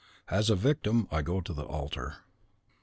[0.29, 2.23] (As a victim I go to the altar.)